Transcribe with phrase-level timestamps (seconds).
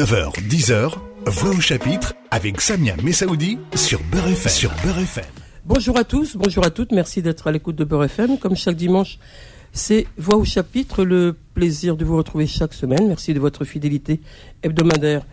[0.00, 0.94] 9h, 10h,
[1.26, 4.50] Voix au chapitre avec Samia Messaoudi sur Beurre FM.
[4.50, 5.26] Sur Beurre FM.
[5.66, 8.38] Bonjour à tous, bonjour à toutes, merci d'être à l'écoute de Beurre FM.
[8.38, 9.18] Comme chaque dimanche,
[9.74, 13.08] c'est Voix au chapitre, le plaisir de vous retrouver chaque semaine.
[13.08, 14.22] Merci de votre fidélité
[14.62, 15.26] hebdomadaire.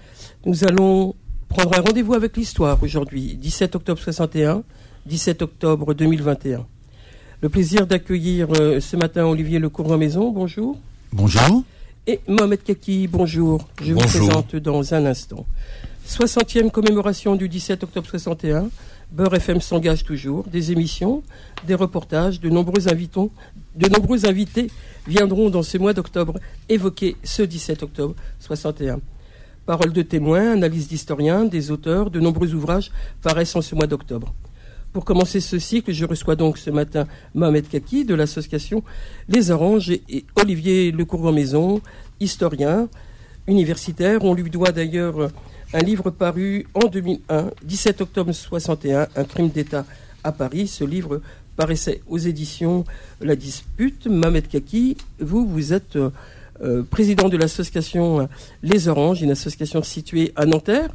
[0.45, 1.15] Nous allons
[1.47, 4.63] prendre un rendez-vous avec l'histoire aujourd'hui, 17 octobre 61,
[5.05, 6.67] 17 octobre 2021.
[7.39, 10.77] Le plaisir d'accueillir euh, ce matin Olivier Lecourant-Maison, bonjour.
[11.13, 11.63] Bonjour.
[12.09, 13.67] Et Mohamed Kaki, bonjour.
[13.81, 15.45] Je vous présente dans un instant.
[16.07, 18.69] 60e commémoration du 17 octobre 61.
[19.11, 20.45] Beurre FM s'engage toujours.
[20.45, 21.21] Des émissions,
[21.65, 23.29] des reportages, de nombreux, invitons,
[23.75, 24.71] de nombreux invités
[25.05, 26.39] viendront dans ce mois d'octobre
[26.69, 29.01] évoquer ce 17 octobre 61.
[29.65, 32.89] Paroles de témoins, analyses d'historiens, des auteurs, de nombreux ouvrages
[33.21, 34.33] paraissent en ce mois d'octobre.
[34.93, 38.83] Pour commencer ce cycle, je reçois donc ce matin Mohamed Kaki de l'association
[39.27, 41.81] Les Oranges et Olivier Lecourant-Maison,
[42.19, 42.87] historien,
[43.47, 44.23] universitaire.
[44.23, 45.29] On lui doit d'ailleurs
[45.73, 49.85] un livre paru en 2001, 17 octobre 61, Un crime d'État
[50.23, 50.67] à Paris.
[50.67, 51.21] Ce livre
[51.55, 52.83] paraissait aux éditions
[53.21, 54.07] La Dispute.
[54.07, 58.27] Mohamed Kaki, vous, vous êtes euh, président de l'association
[58.63, 60.89] Les Oranges, une association située à Nanterre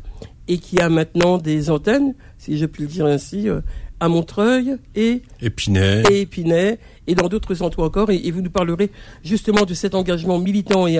[0.48, 3.60] et qui a maintenant des antennes, si je puis le dire ainsi, euh,
[4.00, 6.02] à Montreuil et Épinay.
[6.10, 8.10] et Épinay et dans d'autres endroits encore.
[8.10, 8.90] Et, vous nous parlerez
[9.24, 10.98] justement de cet engagement militant et,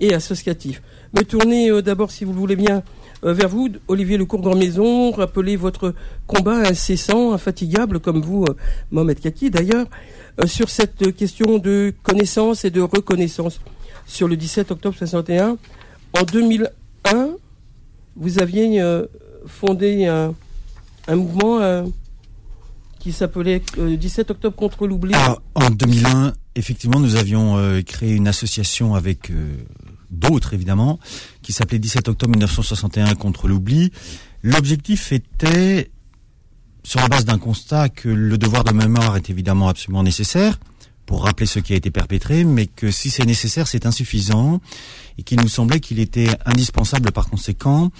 [0.00, 0.82] et associatif.
[1.14, 2.82] Me tournez euh, d'abord, si vous le voulez bien,
[3.22, 5.92] vers vous, Olivier Lecourt dans Maison, rappelez votre
[6.28, 8.44] combat incessant, infatigable, comme vous,
[8.92, 9.86] Mohamed Kaki d'ailleurs,
[10.46, 13.60] sur cette question de connaissance et de reconnaissance
[14.08, 15.58] sur le 17 octobre 61.
[16.18, 16.68] En 2001,
[18.18, 19.06] vous aviez euh,
[19.46, 20.34] fondé un,
[21.16, 21.84] mouvement euh,
[22.98, 25.14] qui s'appelait 17 euh, octobre contre l'oubli.
[25.54, 29.32] En 2001, effectivement, nous avions créé une association avec
[30.10, 30.98] d'autres, évidemment,
[31.42, 33.92] qui s'appelait 17 octobre 1961 contre l'oubli.
[34.42, 35.90] L'objectif était,
[36.82, 40.58] sur la base d'un constat, que le devoir de mémoire est évidemment absolument nécessaire,
[41.08, 44.60] pour rappeler ce qui a été perpétré, mais que si c'est nécessaire, c'est insuffisant,
[45.16, 47.90] et qu'il nous semblait qu'il était indispensable par conséquent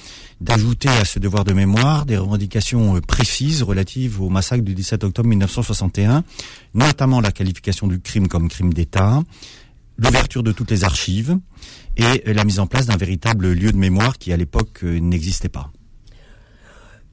[0.43, 5.05] d'ajouter à ce devoir de mémoire des revendications euh, précises relatives au massacre du 17
[5.05, 6.23] octobre 1961,
[6.75, 9.23] notamment la qualification du crime comme crime d'État,
[9.97, 11.39] l'ouverture de toutes les archives
[11.97, 15.49] et la mise en place d'un véritable lieu de mémoire qui à l'époque euh, n'existait
[15.49, 15.73] pas.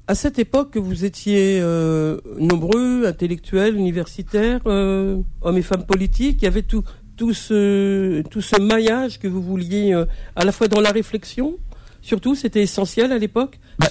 [0.07, 6.37] À cette époque, vous étiez euh, nombreux, intellectuels, universitaires, euh, hommes et femmes politiques.
[6.41, 6.83] Il y avait tout,
[7.17, 10.05] tout, ce, tout ce maillage que vous vouliez euh,
[10.35, 11.55] à la fois dans la réflexion.
[12.03, 13.59] Surtout, c'était essentiel à l'époque.
[13.79, 13.87] Bah,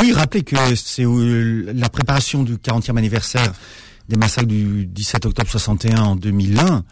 [0.00, 3.52] oui, rappelez que c'est la préparation du 40e anniversaire
[4.08, 6.84] des massacres du 17 octobre 61 en 2001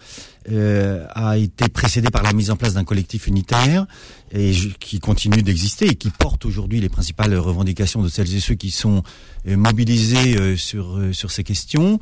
[0.50, 3.86] euh, a été précédé par la mise en place d'un collectif unitaire
[4.32, 8.54] et qui continue d'exister et qui porte aujourd'hui les principales revendications de celles et ceux
[8.54, 9.02] qui sont
[9.46, 11.98] euh, mobilisés euh, sur sur ces questions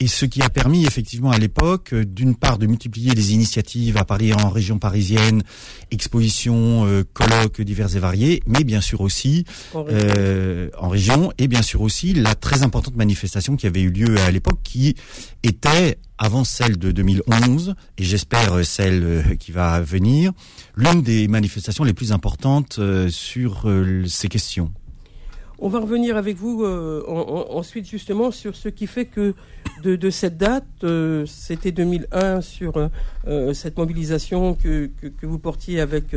[0.00, 4.04] et ce qui a permis effectivement à l'époque d'une part de multiplier les initiatives à
[4.04, 5.42] Paris en région parisienne,
[5.90, 9.44] expositions, colloques divers et variés, mais bien sûr aussi
[9.74, 10.70] en région.
[10.78, 14.30] en région et bien sûr aussi la très importante manifestation qui avait eu lieu à
[14.30, 14.96] l'époque qui
[15.44, 20.30] était avant celle de 2011 et j'espère euh, celle euh, qui va venir,
[20.76, 23.68] l'une des manifestations les plus importantes euh, sur
[24.06, 24.72] ces questions.
[25.58, 29.32] On va revenir avec vous ensuite justement sur ce qui fait que
[29.84, 30.64] de, cette date,
[31.24, 32.90] c'était 2001 sur
[33.52, 34.90] cette mobilisation que,
[35.22, 36.16] vous portiez avec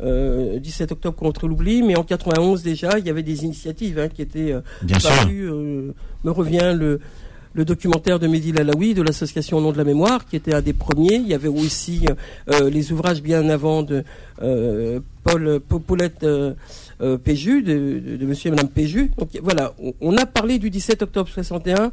[0.00, 4.22] 17 octobre contre l'oubli, mais en 91 déjà, il y avait des initiatives hein, qui
[4.22, 5.50] étaient Bien parues.
[6.22, 7.00] me revient le
[7.56, 10.74] le documentaire de Mehdi Lalaoui de l'association nom de la mémoire, qui était un des
[10.74, 11.14] premiers.
[11.14, 12.04] Il y avait aussi
[12.50, 14.04] euh, les ouvrages bien avant de
[14.42, 16.54] euh, Paul Paulette euh,
[17.16, 19.10] Péju, de, monsieur et madame Péju.
[19.16, 19.72] Donc voilà,
[20.02, 21.92] on, a parlé du 17 octobre 61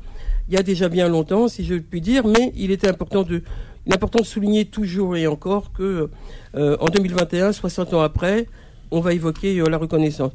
[0.50, 3.42] il y a déjà bien longtemps, si je puis dire, mais il était important de,
[3.90, 6.10] important de souligner toujours et encore que
[6.54, 8.48] en 2021, 60 ans après,
[8.92, 10.34] on va évoquer la reconnaissance.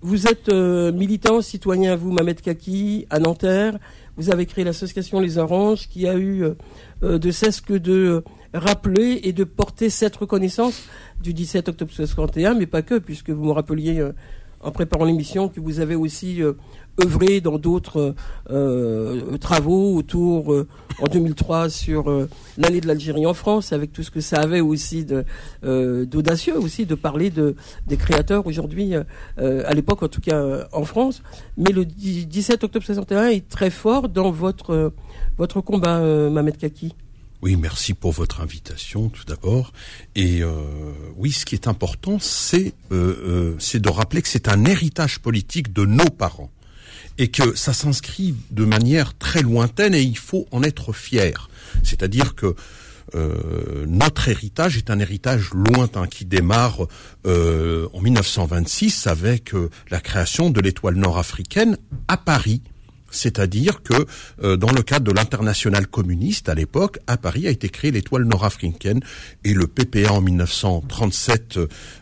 [0.00, 3.78] Vous êtes militant, citoyen, vous, Mamet Kaki, à Nanterre.
[4.16, 6.54] Vous avez créé l'association Les Oranges qui a eu euh,
[7.02, 8.24] euh, de cesse que de
[8.54, 10.88] rappeler et de porter cette reconnaissance
[11.22, 14.12] du 17 octobre 1961, mais pas que, puisque vous me rappeliez euh,
[14.66, 16.42] en préparant l'émission que vous avez aussi
[17.02, 18.14] œuvré dans d'autres
[18.50, 20.66] euh, travaux autour euh,
[21.00, 24.60] en 2003 sur euh, l'année de l'Algérie en France, avec tout ce que ça avait
[24.60, 25.06] aussi
[25.62, 27.54] d'audacieux aussi de parler de
[27.86, 28.94] des créateurs aujourd'hui
[29.36, 31.22] à l'époque en tout cas en France.
[31.56, 34.92] Mais le 17 octobre 61 est très fort dans votre
[35.36, 36.94] votre combat, Mamed Kaki.
[37.42, 39.72] Oui, merci pour votre invitation tout d'abord.
[40.14, 40.52] Et euh,
[41.16, 45.72] oui, ce qui est important, c'est euh, c'est de rappeler que c'est un héritage politique
[45.72, 46.50] de nos parents
[47.18, 51.48] et que ça s'inscrit de manière très lointaine et il faut en être fier.
[51.82, 52.54] C'est-à-dire que
[53.14, 56.86] euh, notre héritage est un héritage lointain qui démarre
[57.26, 61.78] euh, en 1926 avec euh, la création de l'étoile nord-africaine
[62.08, 62.62] à Paris.
[63.10, 64.06] C'est-à-dire que
[64.42, 68.24] euh, dans le cadre de l'international communiste à l'époque, à Paris a été créée l'étoile
[68.24, 69.00] nord-africaine
[69.44, 71.58] et le PPA en 1937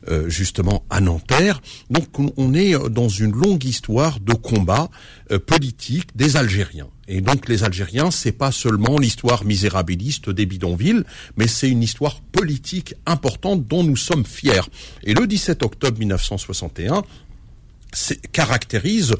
[0.09, 1.61] euh, justement à Nanterre.
[1.91, 2.07] Donc
[2.37, 4.89] on est dans une longue histoire de combat
[5.31, 6.89] euh, politique des Algériens.
[7.07, 11.05] Et donc les Algériens, c'est pas seulement l'histoire misérabiliste des bidonvilles,
[11.37, 14.63] mais c'est une histoire politique importante dont nous sommes fiers.
[15.03, 17.03] Et le 17 octobre 1961,
[18.33, 19.15] caractérise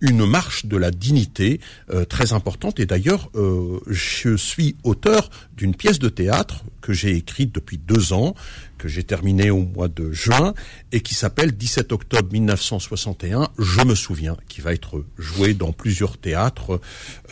[0.00, 1.60] une marche de la dignité
[1.90, 2.80] euh, très importante.
[2.80, 8.12] Et d'ailleurs, euh, je suis auteur d'une pièce de théâtre que j'ai écrite depuis deux
[8.12, 8.34] ans,
[8.78, 10.54] que j'ai terminée au mois de juin,
[10.92, 16.16] et qui s'appelle 17 octobre 1961, Je me souviens, qui va être jouée dans plusieurs
[16.16, 16.80] théâtres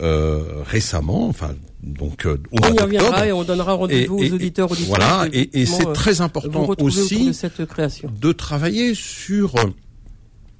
[0.01, 4.97] euh, récemment, enfin donc au on y reviendra et on donnera rendez-vous aux auditeurs auditeurs.
[4.97, 9.55] Voilà, et, et c'est très important aussi de, de travailler sur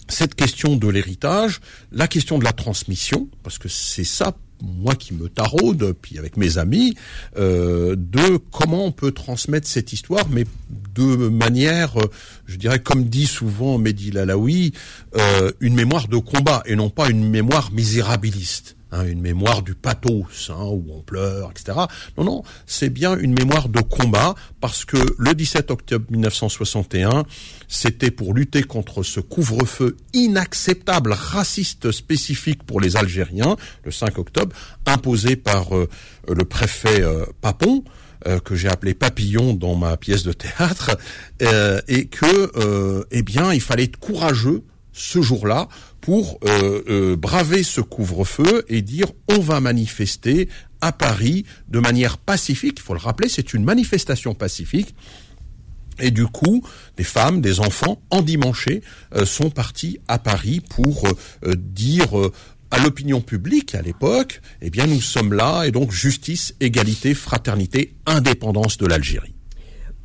[0.10, 1.62] cette question de l'héritage,
[1.92, 6.38] la question de la transmission, parce que c'est ça moi qui me taraude, puis avec
[6.38, 6.96] mes amis,
[7.38, 10.46] euh, de comment on peut transmettre cette histoire, mais
[10.96, 12.10] de manière, euh,
[12.46, 14.74] je dirais, comme dit souvent Mehdi Lalaoui,
[15.16, 18.76] euh, une mémoire de combat et non pas une mémoire misérabiliste.
[18.92, 21.78] Hein, une mémoire du pathos, hein, où on pleure, etc.
[22.18, 27.24] Non, non, c'est bien une mémoire de combat, parce que le 17 octobre 1961,
[27.68, 34.56] c'était pour lutter contre ce couvre-feu inacceptable, raciste spécifique pour les Algériens, le 5 octobre,
[34.88, 35.88] imposé par euh,
[36.28, 37.84] le préfet euh, Papon,
[38.26, 40.98] euh, que j'ai appelé Papillon dans ma pièce de théâtre,
[41.88, 44.64] et que, eh bien, il fallait être courageux
[44.94, 45.68] ce jour-là
[46.02, 50.50] pour euh, euh, braver ce couvre-feu et dire on va manifester
[50.82, 52.80] à Paris de manière pacifique.
[52.80, 54.96] Il faut le rappeler, c'est une manifestation pacifique.
[56.02, 56.64] Et du coup,
[56.96, 58.82] des femmes, des enfants, endimanchés,
[59.16, 61.08] euh, sont partis à Paris pour
[61.44, 62.10] dire
[62.72, 67.96] à l'opinion publique à l'époque, eh bien nous sommes là et donc justice, égalité, fraternité,
[68.06, 69.34] indépendance de l'Algérie.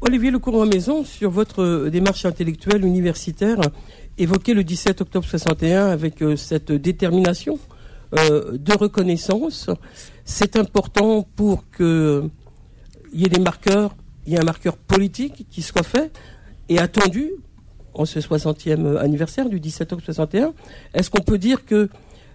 [0.06, 3.58] Olivier Lecourant-Maison, sur votre démarche intellectuelle universitaire,
[4.18, 7.58] évoqué le 17 octobre 61 avec euh, cette détermination
[8.16, 9.70] euh, de reconnaissance.
[10.24, 12.30] C'est important pour qu'il
[13.12, 13.94] y ait des marqueurs,
[14.26, 16.12] il y ait un marqueur politique qui soit fait
[16.68, 17.32] et attendu
[17.92, 20.54] en ce 60e anniversaire du 17 octobre 61.
[20.94, 21.88] Est-ce qu'on peut dire qu'il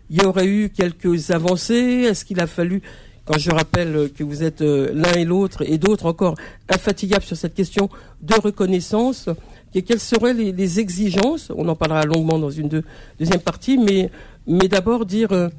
[0.09, 2.05] y aurait eu quelques avancées?
[2.09, 2.81] Est-ce qu'il a fallu,
[3.25, 6.35] quand je rappelle que vous êtes euh, l'un et l'autre et d'autres encore
[6.69, 7.89] infatigables sur cette question
[8.21, 9.29] de reconnaissance,
[9.73, 12.83] quelles seraient les, exigences On en parlera longuement dans une
[13.19, 14.09] deuxième partie, mais,
[14.47, 15.49] mais d'abord dire euh,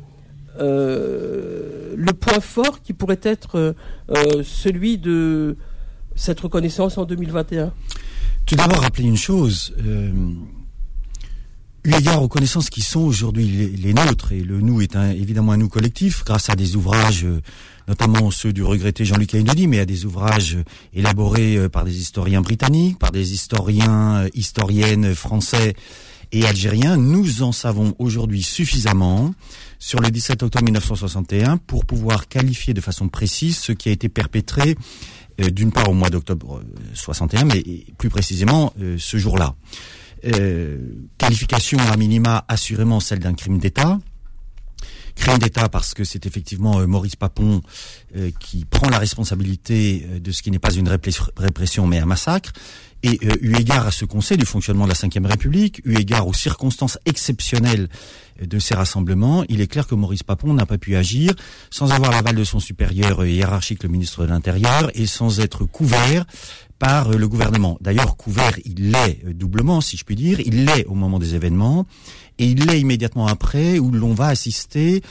[0.59, 3.75] euh, le point fort qui pourrait être
[4.11, 5.57] euh, celui de
[6.17, 7.73] cette reconnaissance en 2021.
[8.47, 9.73] Tout d'abord, rappeler une chose.
[11.85, 15.57] Eu égard aux connaissances qui sont aujourd'hui les, nôtres, et le nous est évidemment un
[15.57, 17.27] nous collectif, grâce à des ouvrages
[17.91, 20.57] notamment ceux du regretté Jean-Luc Aïnoli, mais à des ouvrages
[20.95, 25.75] élaborés euh, par des historiens britanniques, par des historiens, euh, historiennes français
[26.31, 26.97] et algériens.
[26.97, 29.35] Nous en savons aujourd'hui suffisamment
[29.81, 34.09] sur le 17 octobre 1961 pour pouvoir qualifier de façon précise ce qui a été
[34.09, 34.77] perpétré
[35.41, 36.63] euh, d'une part au mois d'octobre
[36.95, 37.65] 61, mais
[37.99, 39.57] plus précisément ce jour-là.
[41.19, 43.99] Qualification à minima assurément celle d'un crime d'État,
[45.15, 47.63] crime d'État parce que c'est effectivement euh, Maurice Papon
[48.17, 52.07] euh, qui prend la responsabilité euh, de ce qui n'est pas une répression mais un
[52.07, 52.53] massacre.
[53.03, 56.35] Et eu égard à ce conseil du fonctionnement de la Ve République, eu égard aux
[56.35, 57.89] circonstances exceptionnelles
[58.41, 61.35] de ces rassemblements, il est clair que Maurice Papon n'a pas pu agir
[61.71, 66.25] sans avoir l'aval de son supérieur hiérarchique, le ministre de l'Intérieur, et sans être couvert
[66.79, 67.77] par le gouvernement.
[67.81, 70.41] D'ailleurs, couvert, il l'est doublement, si je puis dire.
[70.41, 71.87] Il l'est au moment des événements
[72.39, 75.03] et il l'est immédiatement après où l'on va assister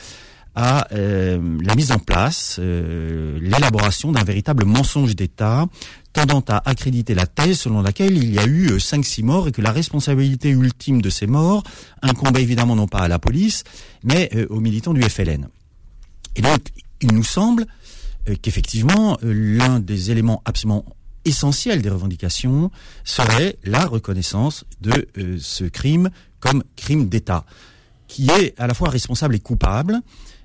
[0.56, 5.68] à euh, la mise en place, euh, l'élaboration d'un véritable mensonge d'État
[6.14, 9.52] tendant à accréditer la thèse selon laquelle il y a eu 5-6 euh, morts et
[9.52, 11.64] que la responsabilité ultime de ces morts
[12.02, 13.64] incombait évidemment non pas à la police,
[14.04, 15.48] mais aux militants du FLN.
[16.36, 16.60] Et donc,
[17.02, 17.66] il nous semble
[18.42, 20.86] qu'effectivement, l'un des éléments absolument
[21.26, 22.72] essentiels des revendications
[23.04, 25.08] serait la reconnaissance de
[25.40, 27.46] ce crime comme crime d'État,
[28.08, 30.00] qui est à la fois responsable et coupable,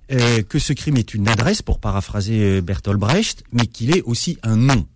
[0.09, 4.57] que ce crime est une adresse, pour paraphraser Bertolt Brecht, mais qu'il est aussi un
[4.57, 4.87] nom.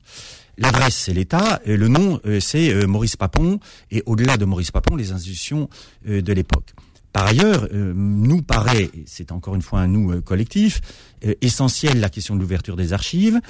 [0.59, 3.61] L'adresse, c'est l'État, et le nom, c'est Maurice Papon,
[3.91, 5.69] et au-delà de Maurice Papon, les institutions
[6.05, 6.75] de l'époque.
[7.12, 10.81] Par ailleurs, euh, nous paraît, c'est encore une fois un nous euh, collectif,
[11.25, 13.41] euh, essentiel la question de l'ouverture des archives,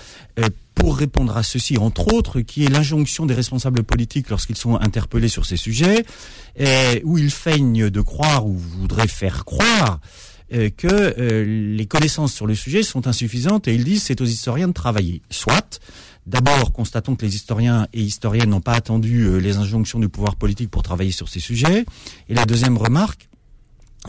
[0.74, 5.28] pour répondre à ceci, entre autres, qui est l'injonction des responsables politiques lorsqu'ils sont interpellés
[5.28, 6.04] sur ces sujets,
[7.02, 10.00] où ils feignent de croire ou voudraient faire croire
[10.50, 14.72] que les connaissances sur le sujet sont insuffisantes et ils disent c'est aux historiens de
[14.72, 15.22] travailler.
[15.30, 15.80] Soit,
[16.26, 20.70] D'abord, constatons que les historiens et historiennes n'ont pas attendu les injonctions du pouvoir politique
[20.70, 21.86] pour travailler sur ces sujets.
[22.28, 23.28] Et la deuxième remarque,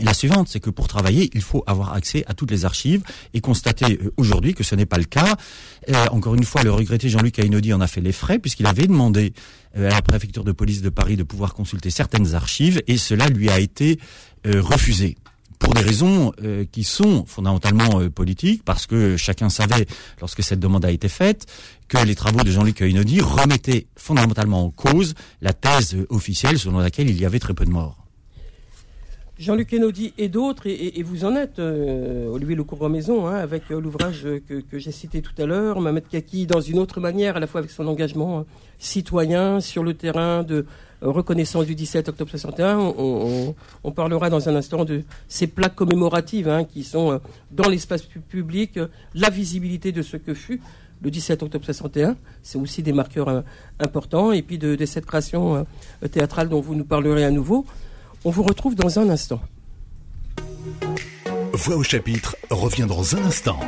[0.00, 3.02] la suivante, c'est que pour travailler, il faut avoir accès à toutes les archives
[3.34, 5.36] et constater euh, aujourd'hui que ce n'est pas le cas.
[5.88, 8.86] Euh, encore une fois, le regretté Jean-Luc Ainaudi en a fait les frais puisqu'il avait
[8.86, 9.32] demandé
[9.76, 13.28] euh, à la préfecture de police de Paris de pouvoir consulter certaines archives et cela
[13.28, 13.98] lui a été
[14.46, 15.16] refusé
[15.60, 16.32] pour des raisons
[16.72, 19.86] qui sont fondamentalement politiques, parce que chacun savait,
[20.20, 21.46] lorsque cette demande a été faite,
[21.86, 27.08] que les travaux de Jean-Luc Ainaudi remettaient fondamentalement en cause la thèse officielle selon laquelle
[27.08, 27.99] il y avait très peu de morts.
[29.40, 34.28] Jean-Luc Enaudi et d'autres, et, vous en êtes, euh, Olivier Lecourt-Maison, hein, avec euh, l'ouvrage
[34.46, 37.60] que, j'ai cité tout à l'heure, Mamet Kaki, dans une autre manière, à la fois
[37.60, 38.42] avec son engagement euh,
[38.78, 40.66] citoyen sur le terrain de
[41.00, 42.76] reconnaissance du 17 octobre 61.
[43.82, 47.18] On, parlera dans un instant de ces plaques commémoratives hein, qui sont
[47.50, 48.78] dans l'espace public,
[49.14, 50.60] la visibilité de ce que fut
[51.02, 52.16] le 17 octobre 61.
[52.42, 53.42] C'est aussi des marqueurs
[53.78, 55.66] importants, et puis de cette création
[56.10, 57.64] théâtrale dont vous nous parlerez à nouveau.
[58.22, 59.40] On vous retrouve dans un instant.
[61.54, 63.58] Voix au chapitre revient dans un instant.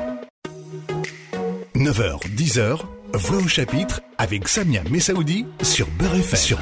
[1.74, 2.80] 9h, 10h,
[3.14, 6.38] Voix au chapitre avec Samia Messaoudi sur Beurre FM.
[6.38, 6.58] Sur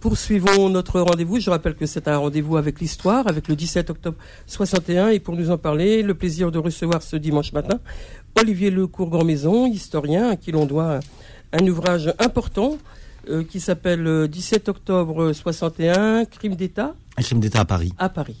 [0.00, 1.38] Poursuivons notre rendez-vous.
[1.38, 5.10] Je rappelle que c'est un rendez-vous avec l'histoire, avec le 17 octobre 61.
[5.10, 7.78] Et pour nous en parler, le plaisir de recevoir ce dimanche matin
[8.40, 10.98] Olivier Lecourt-Grand-Maison, historien, à qui l'on doit
[11.52, 12.76] un ouvrage important
[13.28, 16.94] euh, qui s'appelle 17 euh, octobre 61, Crime d'État.
[17.16, 17.92] Un crime d'État à Paris.
[17.98, 18.36] À Paris.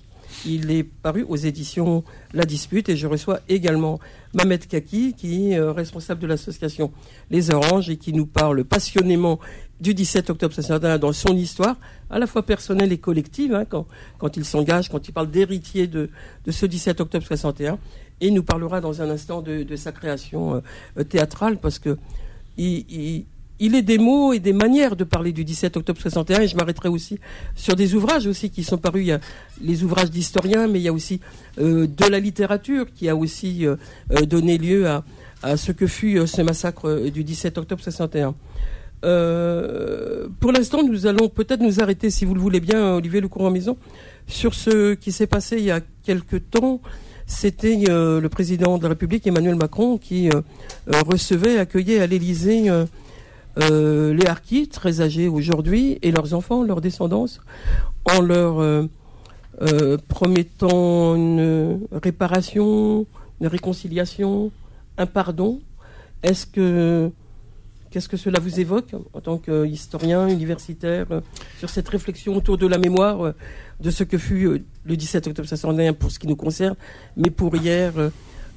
[0.46, 3.98] Il est paru aux éditions La Dispute et je reçois également
[4.32, 6.90] Mamet Kaki, qui est euh, responsable de l'association
[7.30, 9.40] Les Oranges et qui nous parle passionnément
[9.80, 11.76] du 17 octobre 61 dans son histoire,
[12.08, 13.86] à la fois personnelle et collective, hein, quand,
[14.18, 16.08] quand, il s'engage, quand il parle d'héritier de,
[16.46, 17.78] de, ce 17 octobre 61.
[18.20, 20.62] Et il nous parlera dans un instant de, de sa création
[21.08, 21.96] théâtrale parce que
[22.56, 23.26] il, il
[23.60, 26.88] est des mots et des manières de parler du 17 octobre 61 et je m'arrêterai
[26.88, 27.18] aussi
[27.56, 29.02] sur des ouvrages aussi qui sont parus.
[29.02, 29.20] Il y a
[29.60, 31.20] les ouvrages d'historiens, mais il y a aussi
[31.58, 33.76] euh, de la littérature qui a aussi euh,
[34.12, 35.02] euh, donné lieu à,
[35.56, 38.34] ce que fut ce massacre du 17 octobre 61.
[40.40, 43.50] pour l'instant, nous allons peut-être nous arrêter, si vous le voulez bien, Olivier Le en
[43.52, 43.76] Maison,
[44.26, 46.80] sur ce qui s'est passé il y a quelque temps.
[47.24, 50.28] C'était le président de la République, Emmanuel Macron, qui
[50.88, 52.68] recevait, accueillait à l'Élysée
[53.60, 57.26] euh, les harkis, très âgés aujourd'hui, et leurs enfants, leurs descendants,
[58.04, 58.84] en leur euh,
[59.62, 63.06] euh, promettant une réparation,
[63.40, 64.52] une réconciliation,
[64.96, 65.60] un pardon.
[66.22, 67.10] Est-ce que
[67.90, 71.06] qu'est-ce que cela vous évoque en tant qu'historien universitaire
[71.58, 73.32] sur cette réflexion autour de la mémoire
[73.80, 76.76] de ce que fut le 17 octobre 61 pour ce qui nous concerne,
[77.16, 77.94] mais pour hier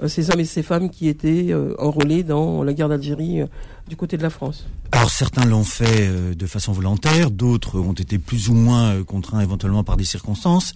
[0.08, 3.44] ces hommes et ces femmes qui étaient enrôlés dans la guerre d'Algérie
[3.88, 8.20] du côté de la France Alors certains l'ont fait de façon volontaire, d'autres ont été
[8.20, 10.74] plus ou moins contraints éventuellement par des circonstances.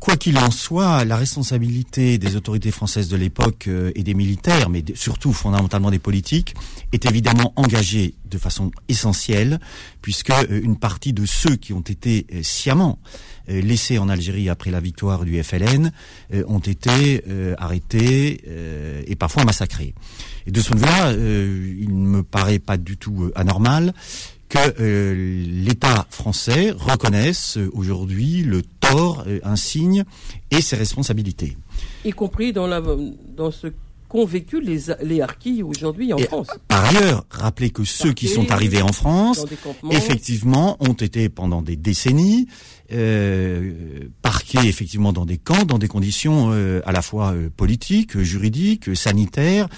[0.00, 4.82] Quoi qu'il en soit, la responsabilité des autorités françaises de l'époque et des militaires, mais
[4.94, 6.54] surtout fondamentalement des politiques,
[6.92, 9.60] est évidemment engagée de façon essentielle,
[10.00, 12.98] puisque une partie de ceux qui ont été sciemment
[13.50, 15.92] euh, laissés en Algérie après la victoire du FLN
[16.32, 18.40] euh, ont été euh, arrêtés
[19.06, 19.94] et parfois massacrés.
[20.46, 23.92] Et de ce point de vue-là, il ne me paraît pas du tout anormal
[24.50, 25.14] que
[25.64, 30.04] l'État français reconnaisse aujourd'hui le tort, insigne
[30.50, 31.56] et ses responsabilités.
[32.04, 32.82] Y compris dans, la,
[33.36, 33.68] dans ce
[34.08, 36.48] qu'ont vécu les, les harkis aujourd'hui en France.
[36.68, 39.46] Par ailleurs, rappelez que ceux qui sont arrivés en France,
[39.90, 42.48] effectivement, ont été pendant des décennies
[42.92, 48.18] euh, parqués effectivement dans des camps, dans des conditions euh, à la fois euh, politiques,
[48.18, 49.68] juridiques, sanitaires,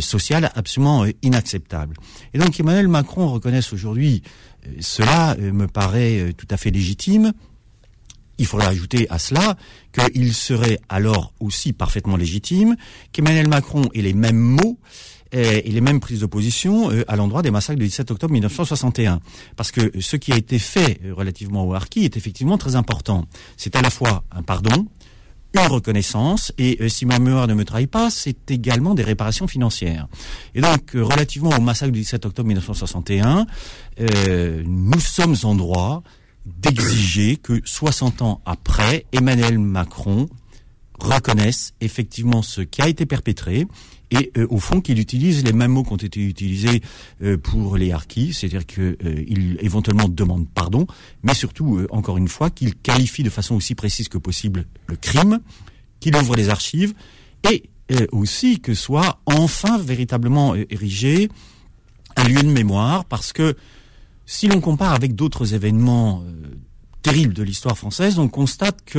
[0.00, 1.96] sociales absolument inacceptables.
[2.34, 4.22] Et donc Emmanuel Macron reconnaisse aujourd'hui
[4.78, 7.32] cela me paraît tout à fait légitime
[8.38, 9.56] il faudrait ajouter à cela
[9.92, 12.76] qu'il serait alors aussi parfaitement légitime
[13.12, 14.78] qu'Emmanuel Macron ait les mêmes mots
[15.32, 19.20] et les mêmes prises de position euh, à l'endroit des massacres du 17 octobre 1961.
[19.56, 23.26] Parce que ce qui a été fait relativement au Harki est effectivement très important.
[23.56, 24.86] C'est à la fois un pardon,
[25.54, 30.08] une reconnaissance et si ma mémoire ne me trahit pas, c'est également des réparations financières.
[30.54, 33.46] Et donc, relativement au massacre du 17 octobre 1961,
[34.64, 36.02] nous sommes en droit
[36.46, 40.28] d'exiger que 60 ans après, Emmanuel Macron
[41.02, 43.66] reconnaisse effectivement ce qui a été perpétré
[44.10, 46.82] et euh, au fond qu'il utilise les mêmes mots qui ont été utilisés
[47.22, 50.86] euh, pour les harkis, c'est-à-dire qu'il euh, éventuellement demande pardon,
[51.22, 55.40] mais surtout, encore une fois, qu'il qualifie de façon aussi précise que possible le crime,
[56.00, 56.94] qu'il ouvre les archives
[57.50, 57.64] et
[58.10, 61.28] aussi que soit enfin véritablement érigé
[62.16, 63.54] un lieu de mémoire, parce que
[64.24, 66.24] si l'on compare avec d'autres événements
[67.02, 68.98] terribles de l'histoire française, on constate que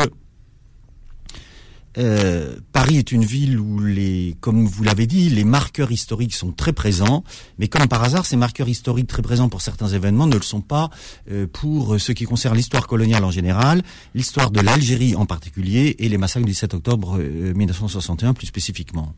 [1.97, 6.51] euh, Paris est une ville où les, comme vous l'avez dit, les marqueurs historiques sont
[6.51, 7.23] très présents,
[7.59, 10.61] mais comme par hasard, ces marqueurs historiques très présents pour certains événements ne le sont
[10.61, 10.89] pas
[11.31, 13.83] euh, pour ce qui concerne l'histoire coloniale en général,
[14.15, 19.13] l'histoire de l'Algérie en particulier et les massacres du 7 octobre 1961 euh, plus spécifiquement.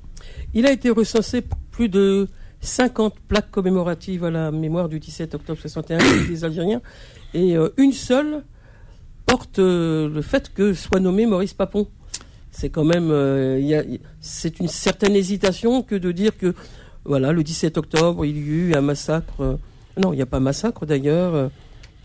[0.53, 2.27] Il a été recensé plus de
[2.61, 6.81] 50 plaques commémoratives à la mémoire du 17 octobre 61 des Algériens,
[7.33, 8.43] et une seule
[9.25, 11.87] porte le fait que soit nommé Maurice Papon
[12.57, 16.55] c'est quand même, euh, c'est une certaine hésitation que de dire que,
[17.03, 19.41] voilà, le 17 octobre, il y a eu un massacre.
[19.41, 19.57] Euh,
[20.01, 21.35] non, il n'y a pas massacre d'ailleurs.
[21.35, 21.47] Euh,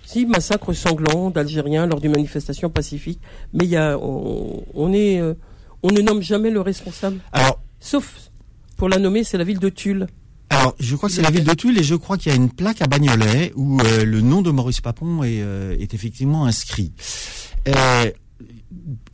[0.04, 3.20] si, massacre sanglant d'Algériens lors d'une manifestation pacifique.
[3.52, 5.22] Mais il y a, on, est,
[5.84, 7.18] on ne nomme jamais le responsable.
[7.30, 8.30] Alors, sauf
[8.76, 10.08] pour la nommer, c'est la ville de Tulle.
[10.48, 12.36] Alors, je crois que c'est la ville de Tulle et je crois qu'il y a
[12.36, 15.44] une plaque à Bagnolet où le nom de Maurice Papon est,
[15.78, 16.92] est effectivement inscrit.
[17.68, 18.10] Euh,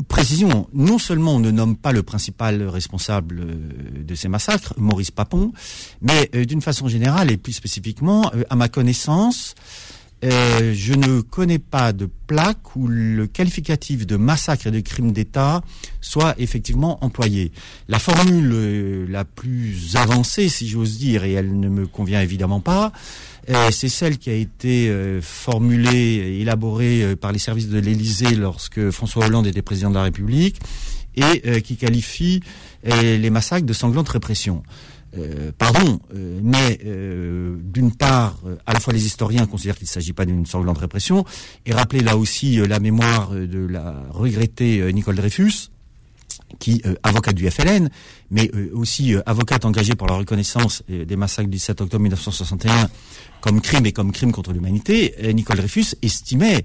[0.09, 5.11] précision, non seulement on ne nomme pas le principal responsable euh, de ces massacres, Maurice
[5.11, 5.53] Papon,
[6.01, 9.55] mais euh, d'une façon générale et plus spécifiquement, euh, à ma connaissance,
[10.31, 15.63] je ne connais pas de plaque où le qualificatif de massacre et de crime d'État
[16.01, 17.53] soit effectivement employé.
[17.89, 22.93] La formule la plus avancée, si j'ose dire, et elle ne me convient évidemment pas,
[23.49, 28.35] euh, c'est celle qui a été euh, formulée, élaborée euh, par les services de l'Élysée
[28.35, 30.59] lorsque François Hollande était président de la République
[31.19, 32.43] et qui qualifie
[32.85, 34.63] les massacres de sanglante répression.
[35.59, 35.99] Pardon,
[36.43, 40.79] mais d'une part, à la fois les historiens considèrent qu'il ne s'agit pas d'une sanglante
[40.79, 41.25] répression,
[41.65, 45.71] et rappeler là aussi la mémoire de la regrettée Nicole Dreyfus,
[46.59, 47.91] qui euh, avocate du FLN,
[48.31, 52.89] mais euh, aussi euh, avocate engagée pour la reconnaissance des massacres du 7 octobre 1961
[53.41, 56.65] comme crime et comme crime contre l'humanité, Nicole Dreyfus estimait,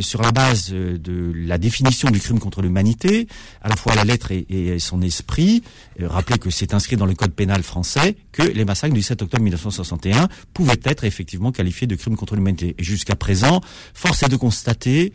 [0.00, 3.26] sur la base de la définition du crime contre l'humanité,
[3.60, 5.62] à la fois la lettre et, son esprit,
[6.00, 9.42] rappeler que c'est inscrit dans le code pénal français, que les massacres du 7 octobre
[9.42, 12.74] 1961 pouvaient être effectivement qualifiés de crimes contre l'humanité.
[12.78, 13.60] Jusqu'à présent,
[13.92, 15.12] force est de constater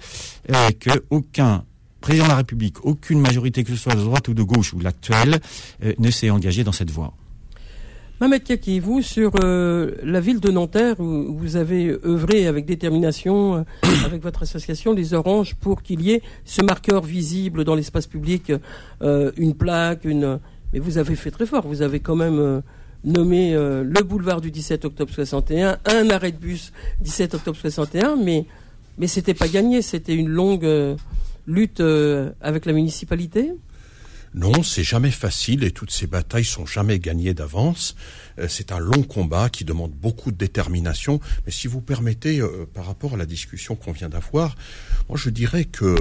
[0.79, 1.63] que aucun
[1.99, 4.79] président de la République, aucune majorité que ce soit de droite ou de gauche ou
[4.79, 5.39] l'actuelle,
[5.83, 7.13] euh, ne s'est engagée dans cette voie.
[8.19, 13.55] Mohamed Kaki, vous, sur euh, la ville de Nanterre, où vous avez œuvré avec détermination,
[13.55, 13.63] euh,
[14.05, 18.51] avec votre association Les Oranges, pour qu'il y ait ce marqueur visible dans l'espace public,
[19.01, 20.39] une plaque, une...
[20.73, 22.61] Mais vous avez fait très fort, vous avez quand même
[23.05, 28.45] nommé le boulevard du 17 octobre 61, un arrêt de bus 17 octobre 61, mais,
[28.97, 30.67] mais c'était pas gagné, c'était une longue
[31.49, 33.51] lutte euh, avec la municipalité?
[34.35, 37.95] Non, c'est jamais facile et toutes ces batailles sont jamais gagnées d'avance.
[38.37, 41.19] Euh, c'est un long combat qui demande beaucoup de détermination.
[41.47, 44.55] Mais si vous permettez, euh, par rapport à la discussion qu'on vient d'avoir,
[45.09, 45.95] moi je dirais que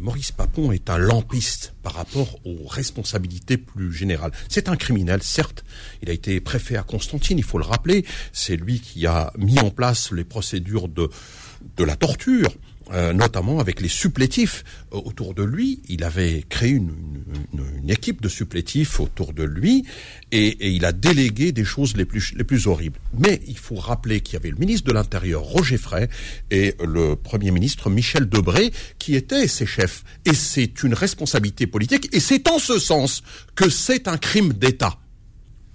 [0.00, 4.32] Maurice Papon est un lampiste par rapport aux responsabilités plus générales.
[4.48, 5.62] C'est un criminel, certes.
[6.00, 8.06] Il a été préfet à Constantine, il faut le rappeler.
[8.32, 11.10] C'est lui qui a mis en place les procédures de
[11.76, 12.50] de la torture.
[12.92, 15.82] Euh, notamment avec les supplétifs euh, autour de lui.
[15.88, 16.94] Il avait créé une,
[17.88, 19.84] équipe de supplétifs autour de lui
[20.30, 22.98] et, il a délégué des choses les plus, les plus horribles.
[23.18, 26.08] Mais il faut rappeler qu'il y avait le ministre de l'Intérieur, Roger Frey,
[26.52, 30.04] et le Premier ministre, Michel Debré, qui étaient ses chefs.
[30.24, 33.24] Et c'est une responsabilité politique et c'est en ce sens
[33.56, 34.96] que c'est un crime d'État.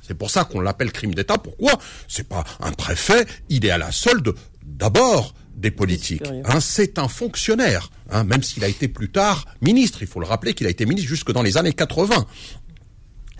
[0.02, 1.38] C'est pour ça qu'on l'appelle crime d'État.
[1.38, 1.78] Pourquoi?
[2.08, 6.24] C'est pas un préfet, il est à la solde d'abord des politiques.
[6.46, 10.02] Hein, c'est un fonctionnaire, hein, même s'il a été plus tard ministre.
[10.02, 12.26] Il faut le rappeler qu'il a été ministre jusque dans les années 80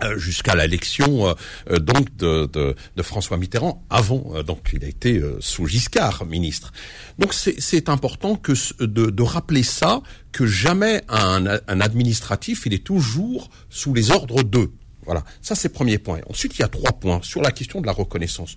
[0.02, 1.34] euh, jusqu'à l'élection euh,
[1.70, 3.84] euh, donc de, de, François Mitterrand.
[3.90, 6.72] Avant donc il a été sous Giscard ministre.
[7.18, 8.52] Donc c'est important que
[8.84, 10.00] de, de, rappeler ça
[10.32, 14.72] que jamais un, un, administratif il est toujours sous les ordres d'eux.
[15.04, 15.24] Voilà.
[15.40, 16.20] Ça c'est premier point.
[16.28, 18.56] Ensuite il y a trois points sur la question de la reconnaissance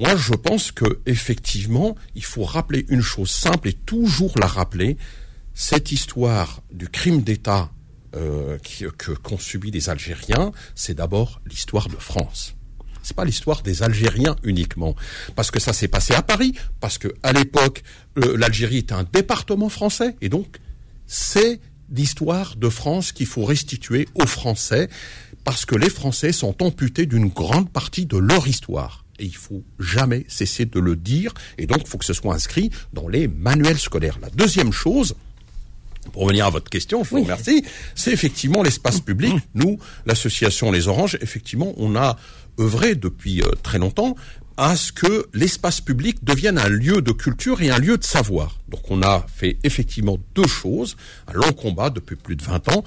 [0.00, 4.96] moi, je pense que effectivement, il faut rappeler une chose simple et toujours la rappeler.
[5.52, 7.70] Cette histoire du crime d'État
[8.12, 12.56] que qu'ont subi les Algériens, c'est d'abord l'histoire de France.
[13.02, 14.96] C'est pas l'histoire des Algériens uniquement,
[15.36, 17.82] parce que ça s'est passé à Paris, parce que à l'époque
[18.16, 20.60] l'Algérie était un département français, et donc
[21.06, 21.60] c'est
[21.90, 24.88] l'histoire de France qu'il faut restituer aux Français,
[25.44, 29.62] parce que les Français sont amputés d'une grande partie de leur histoire et il faut
[29.78, 33.28] jamais cesser de le dire, et donc il faut que ce soit inscrit dans les
[33.28, 34.18] manuels scolaires.
[34.20, 35.14] La deuxième chose,
[36.12, 39.34] pour revenir à votre question, je vous remercie, c'est effectivement l'espace public.
[39.54, 42.16] Nous, l'association Les Oranges, effectivement, on a
[42.58, 44.16] œuvré depuis euh, très longtemps
[44.56, 48.58] à ce que l'espace public devienne un lieu de culture et un lieu de savoir.
[48.68, 52.84] Donc on a fait effectivement deux choses, un long combat depuis plus de 20 ans,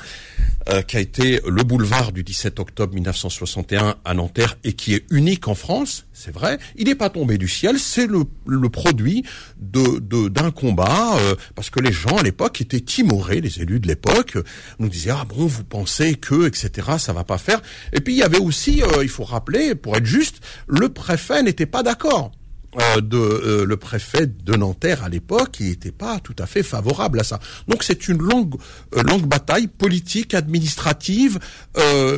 [0.70, 5.04] euh, qui a été le boulevard du 17 octobre 1961 à Nanterre et qui est
[5.10, 6.60] unique en France, c'est vrai.
[6.76, 9.24] Il n'est pas tombé du ciel, c'est le, le, produit
[9.60, 10.00] de
[10.30, 14.38] d'un combat, euh, parce que les gens à l'époque étaient timorés, les élus de l'époque
[14.80, 17.62] nous disaient ah bon vous pensez que etc ça va pas faire.
[17.92, 21.44] Et puis il y avait aussi, euh, il faut rappeler, pour être juste, le préfet
[21.44, 22.32] n'était pas d'accord.
[22.80, 26.64] Euh, de euh, le préfet de Nanterre à l'époque, il n'était pas tout à fait
[26.64, 27.40] favorable à ça.
[27.68, 28.56] Donc c'est une longue
[28.96, 31.40] euh, longue bataille politique, administrative,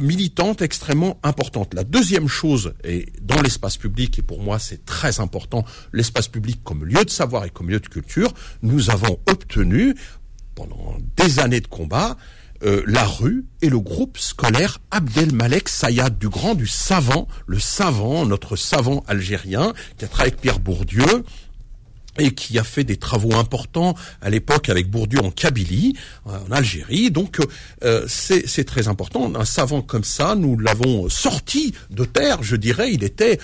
[0.01, 1.73] militante extrêmement importante.
[1.73, 6.61] La deuxième chose, et dans l'espace public, et pour moi c'est très important, l'espace public
[6.63, 9.95] comme lieu de savoir et comme lieu de culture, nous avons obtenu
[10.55, 12.17] pendant des années de combat
[12.63, 18.25] euh, la rue et le groupe scolaire Abdelmalek Sayad, du grand, du savant, le savant,
[18.25, 21.23] notre savant algérien, qui a travaillé avec Pierre Bourdieu,
[22.17, 27.11] et qui a fait des travaux importants à l'époque avec Bourdieu en Kabylie, en Algérie.
[27.11, 27.39] Donc
[27.83, 29.33] euh, c'est très important.
[29.35, 32.91] Un savant comme ça, nous l'avons sorti de terre, je dirais.
[32.93, 33.39] Il était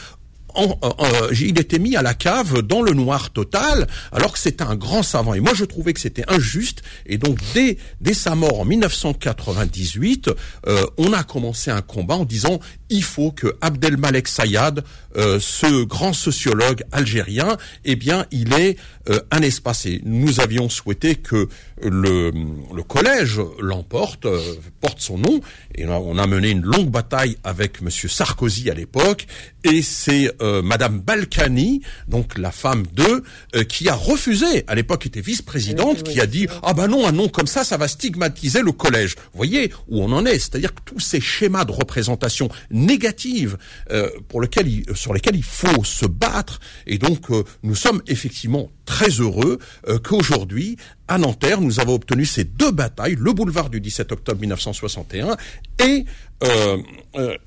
[1.32, 5.04] il était mis à la cave dans le noir total, alors que c'était un grand
[5.04, 5.34] savant.
[5.34, 6.82] Et moi, je trouvais que c'était injuste.
[7.06, 7.78] Et donc, dès,
[8.14, 10.30] sa mort en 1998,
[10.68, 12.60] euh, on a commencé un combat en disant
[12.90, 14.84] il faut que Abdelmalek Sayad,
[15.18, 18.76] euh, ce grand sociologue algérien, eh bien, il ait
[19.10, 19.86] euh, un espace.
[19.86, 21.48] Et nous avions souhaité que
[21.82, 24.40] le, le collège l'emporte, euh,
[24.80, 25.42] porte son nom.
[25.76, 29.28] Et on a, mené une longue bataille avec Monsieur Sarkozy à l'époque.
[29.64, 30.32] Et c'est
[30.64, 33.24] Madame Balkany, donc la femme d'eux,
[33.70, 34.64] qui a refusé.
[34.68, 37.78] À l'époque, était vice-présidente, qui a dit ah ben non, un nom comme ça, ça
[37.78, 39.16] va stigmatiser le collège.
[39.16, 40.40] Vous voyez où on en est.
[40.40, 43.58] C'est-à-dire que tous ces schémas de représentation négatives
[43.92, 46.60] euh, pour lequel sur lesquelles il faut se battre.
[46.88, 50.76] Et donc, euh, nous sommes effectivement très heureux euh, qu'aujourd'hui,
[51.08, 55.38] à Nanterre, nous avons obtenu ces deux batailles, le boulevard du 17 octobre 1961
[55.84, 56.06] et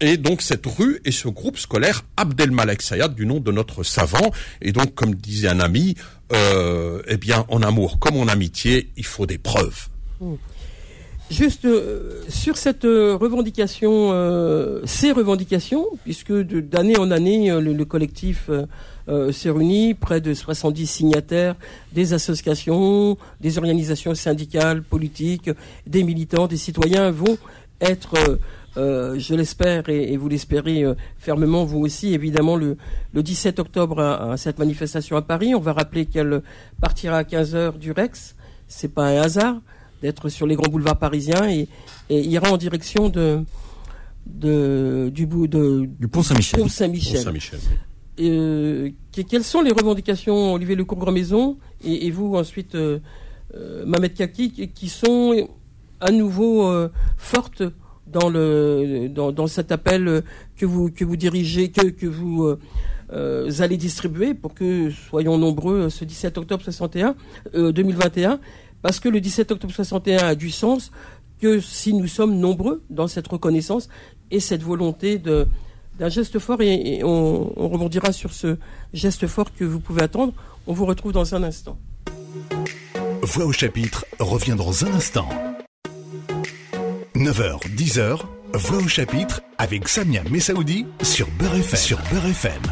[0.01, 4.31] et donc cette rue et ce groupe scolaire Abdelmalek Sayad du nom de notre savant.
[4.63, 5.97] Et donc, comme disait un ami,
[6.33, 9.89] eh bien, en amour comme en amitié, il faut des preuves.
[10.21, 10.35] Mmh.
[11.31, 18.51] Juste euh, sur cette euh, revendication, euh, ces revendications, puisque d'année en année, le, collectif
[19.07, 21.57] s'est réuni, près de 70 signataires,
[21.93, 25.51] des associations, des organisations syndicales, politiques,
[25.87, 27.37] des militants, des citoyens vont
[27.81, 28.39] être,
[28.77, 30.85] je l'espère et, vous l'espérez
[31.19, 32.77] fermement, vous aussi, évidemment, le,
[33.15, 35.55] 17 octobre à, cette manifestation à Paris.
[35.55, 36.43] On va rappeler qu'elle
[36.81, 38.35] partira à 15 heures du Rex.
[38.69, 39.57] C'est pas un hasard
[40.05, 41.69] d'être sur les grands boulevards parisiens et,
[42.11, 43.43] ira en direction de,
[44.27, 46.69] de du bout de du pont Saint-Michel.
[46.69, 47.61] Saint-Michel.
[48.21, 48.91] Euh,
[49.29, 53.01] quelles sont les revendications, Olivier Lecourt-Grand-Maison et, vous ensuite, euh,
[53.55, 55.49] euh, Mamet Kaki, qui sont
[56.01, 56.71] à nouveau
[57.17, 57.63] fortes
[58.07, 60.23] dans le dans, cet appel
[60.57, 62.57] que vous que vous dirigez, que que vous
[63.61, 67.15] allez distribuer pour que soyons nombreux ce 17 octobre 61
[67.55, 68.39] 2021
[68.83, 70.91] parce que le 17 octobre 61 a du sens
[71.41, 73.89] que si nous sommes nombreux dans cette reconnaissance
[74.31, 75.47] et cette volonté de
[75.99, 78.57] d'un geste fort et, on, rebondira sur ce
[78.93, 80.33] geste fort que vous pouvez attendre.
[80.67, 81.79] On vous retrouve dans un instant.
[83.23, 85.29] Voix au chapitre revient dans un instant.
[87.15, 88.21] 9h, 10h,
[88.55, 91.79] Voix au chapitre avec Samia Messaoudi sur Beurre FM.
[91.79, 92.63] Sur Beurre FM.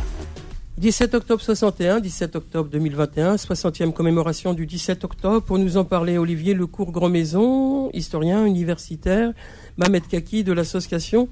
[0.78, 5.40] 17 octobre 61, 17 octobre 2021, 60e commémoration du 17 octobre.
[5.40, 9.32] Pour nous en parler, Olivier Lecourt Grand-Maison, historien universitaire,
[9.76, 11.28] Mamed Kaki de l'association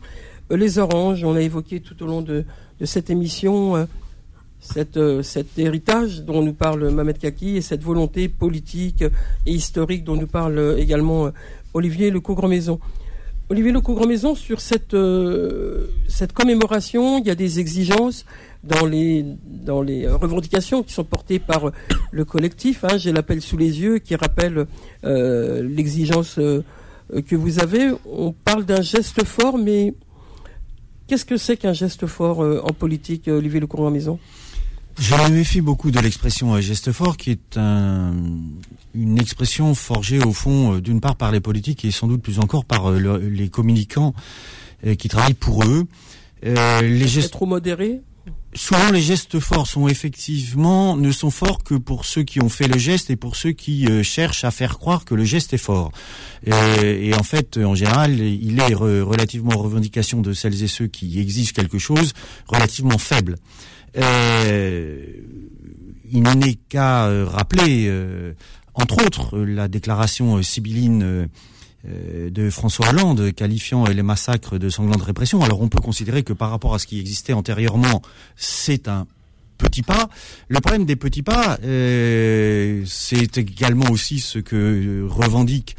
[0.51, 1.25] Les Oranges.
[1.25, 2.45] On a évoqué tout au long de,
[2.85, 3.85] cette émission euh,
[4.97, 9.03] euh, cet héritage dont nous parle Mamed Kaki et cette volonté politique
[9.47, 11.31] et historique dont nous parle également
[11.75, 12.79] Olivier Lecourt Grand-Maison.
[13.49, 14.95] Olivier Lecourt Grand-Maison, sur cette,
[16.35, 18.25] commémoration, il y a des exigences
[18.63, 21.73] dans les revendications qui sont portées par
[22.11, 22.85] le collectif.
[22.85, 24.67] Hein, J'ai l'appel sous les yeux qui rappelle
[25.05, 26.63] euh, l'exigence euh,
[27.27, 29.95] que vous avez, on parle d'un geste fort, mais
[31.11, 34.21] qu'est-ce que c'est qu'un geste fort en politique, Olivier Lecourant-Maison
[34.99, 40.79] je me méfie beaucoup de l'expression geste fort, qui est une expression forgée au fond,
[40.79, 44.15] d'une part par les politiques et sans doute plus encore par les communicants
[44.99, 45.87] qui travaillent pour eux.
[46.43, 48.03] les gestes trop modérés
[48.55, 52.69] souvent les gestes forts sont effectivement ne sont forts que pour ceux qui ont fait
[52.69, 55.59] le geste et pour ceux qui euh, cherchent à faire croire que le geste est
[55.59, 55.93] fort.
[56.47, 61.21] et en fait, en général, il est relativement aux revendications de celles et ceux qui
[61.21, 62.13] exigent quelque chose
[62.47, 63.37] relativement faible.
[63.97, 65.05] Euh,
[66.13, 67.89] il n'est qu'à euh, rappeler,
[68.75, 71.27] entre autres, la déclaration sibylline euh,
[71.85, 75.43] de François Hollande qualifiant les massacres de sanglante répression.
[75.43, 78.03] Alors on peut considérer que par rapport à ce qui existait antérieurement,
[78.37, 79.07] c'est un
[79.61, 80.09] petit pas.
[80.49, 85.77] Le problème des petits pas, euh, c'est également aussi ce que revendiquent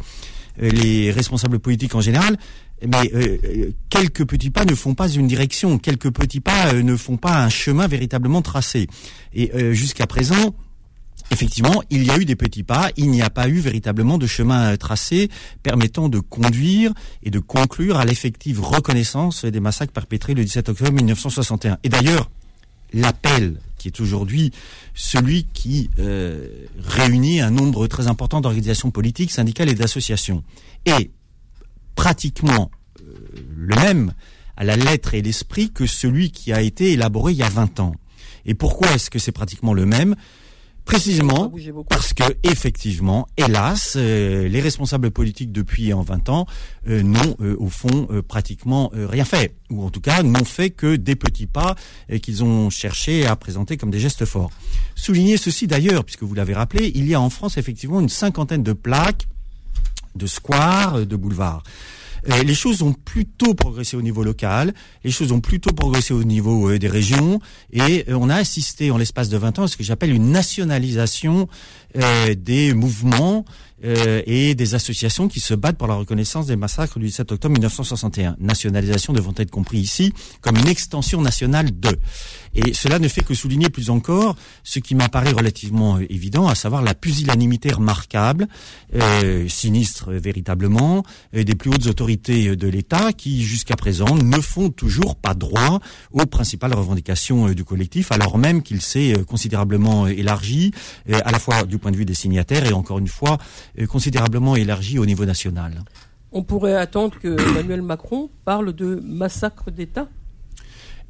[0.59, 2.37] les responsables politiques en général.
[2.87, 7.17] Mais euh, quelques petits pas ne font pas une direction, quelques petits pas ne font
[7.17, 8.87] pas un chemin véritablement tracé.
[9.33, 10.55] Et jusqu'à présent,
[11.31, 14.27] effectivement, il y a eu des petits pas, il n'y a pas eu véritablement de
[14.27, 15.29] chemin tracé
[15.63, 20.91] permettant de conduire et de conclure à l'effective reconnaissance des massacres perpétrés le 17 octobre
[20.91, 21.77] 1961.
[21.83, 22.29] Et d'ailleurs,
[22.93, 24.51] l'appel qui est aujourd'hui
[24.93, 30.43] celui qui euh, réunit un nombre très important d'organisations politiques, syndicales et d'associations,
[30.85, 31.09] est
[31.95, 33.03] pratiquement euh,
[33.55, 34.13] le même
[34.57, 37.79] à la lettre et l'esprit que celui qui a été élaboré il y a 20
[37.79, 37.95] ans.
[38.45, 40.15] Et pourquoi est-ce que c'est pratiquement le même?
[40.85, 41.51] Précisément
[41.89, 46.47] parce que effectivement, hélas, euh, les responsables politiques depuis en 20 ans
[46.87, 50.95] euh, n'ont euh, au fond pratiquement rien fait, ou en tout cas n'ont fait que
[50.95, 51.75] des petits pas
[52.21, 54.51] qu'ils ont cherché à présenter comme des gestes forts.
[54.95, 58.63] Soulignez ceci d'ailleurs, puisque vous l'avez rappelé, il y a en France effectivement une cinquantaine
[58.63, 59.27] de plaques,
[60.15, 61.63] de squares, de boulevards.
[62.29, 66.23] Euh, les choses ont plutôt progressé au niveau local, les choses ont plutôt progressé au
[66.23, 67.39] niveau euh, des régions,
[67.71, 70.31] et euh, on a assisté en l'espace de 20 ans à ce que j'appelle une
[70.31, 71.47] nationalisation
[72.37, 73.43] des mouvements
[73.83, 77.53] euh, et des associations qui se battent pour la reconnaissance des massacres du 17 octobre
[77.53, 78.35] 1961.
[78.39, 81.97] Nationalisation devant être compris ici comme une extension nationale de.
[82.53, 86.53] Et cela ne fait que souligner plus encore ce qui m'apparaît relativement euh, évident, à
[86.53, 88.47] savoir la pusillanimité remarquable,
[88.93, 95.15] euh, sinistre véritablement, des plus hautes autorités de l'État qui, jusqu'à présent, ne font toujours
[95.15, 95.79] pas droit
[96.11, 100.71] aux principales revendications du collectif, alors même qu'il s'est considérablement élargi,
[101.11, 103.37] à la fois du point de vue des signataires et encore une fois
[103.87, 105.83] considérablement élargi au niveau national.
[106.31, 110.07] On pourrait attendre que Emmanuel Macron parle de massacre d'État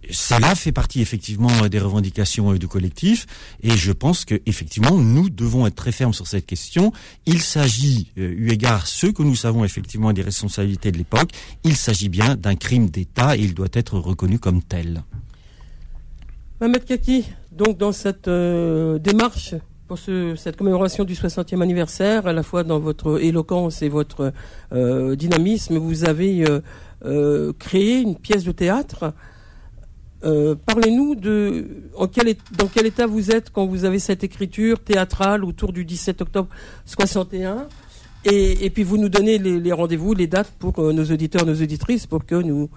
[0.10, 3.28] cela fait partie effectivement des revendications du collectif
[3.62, 6.91] et je pense que effectivement nous devons être très fermes sur cette question.
[7.26, 11.30] Il s'agit, euh, eu égard ce que nous savons effectivement des responsabilités de l'époque,
[11.63, 15.04] il s'agit bien d'un crime d'État et il doit être reconnu comme tel.
[16.60, 19.56] Mohamed Kaki, donc dans cette euh, démarche
[19.91, 19.99] pour
[20.38, 24.32] cette commémoration du 60e anniversaire, à la fois dans votre éloquence et votre
[24.71, 26.62] euh, dynamisme, vous avez euh,
[27.04, 29.13] euh, créé une pièce de théâtre.
[30.21, 31.67] Parlez-nous de
[32.58, 36.47] dans quel état vous êtes quand vous avez cette écriture théâtrale autour du 17 octobre
[36.86, 37.67] 61
[38.23, 41.62] et, et puis vous nous donnez les, les rendez-vous, les dates pour nos auditeurs, nos
[41.62, 42.69] auditrices, pour que nous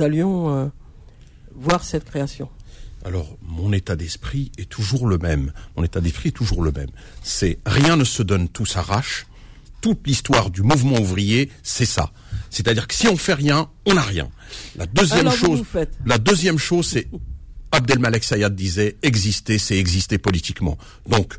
[0.00, 0.72] allions
[1.54, 2.48] voir cette création.
[3.06, 5.52] Alors, mon état d'esprit est toujours le même.
[5.76, 6.90] Mon état d'esprit est toujours le même.
[7.22, 9.28] C'est rien ne se donne, tout s'arrache.
[9.80, 12.10] Toute l'histoire du mouvement ouvrier, c'est ça.
[12.50, 14.28] C'est-à-dire que si on fait rien, on n'a rien.
[14.74, 15.62] La deuxième chose,
[16.04, 17.06] la deuxième chose, c'est
[17.70, 20.76] Abdelmalek Sayad disait exister, c'est exister politiquement.
[21.08, 21.36] Donc,